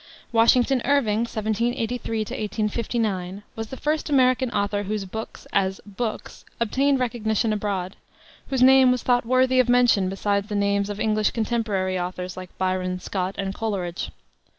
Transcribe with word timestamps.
Washington 0.31 0.81
Irving 0.83 1.19
(1783 1.29 2.17
1859) 2.21 3.43
was 3.55 3.67
the 3.67 3.77
first 3.77 4.09
American 4.09 4.49
author 4.49 4.81
whose 4.81 5.05
books, 5.05 5.45
as 5.53 5.79
books, 5.85 6.43
obtained 6.59 6.99
recognition 6.99 7.53
abroad; 7.53 7.95
whose 8.47 8.63
name 8.63 8.91
was 8.91 9.03
thought 9.03 9.27
worthy 9.27 9.59
of 9.59 9.69
mention 9.69 10.09
beside 10.09 10.47
the 10.49 10.55
names 10.55 10.89
of 10.89 10.99
English 10.99 11.29
contemporary 11.29 11.99
authors, 11.99 12.35
like 12.35 12.57
Byron, 12.57 12.99
Scott, 12.99 13.35
and 13.37 13.53
Coleridge. 13.53 14.09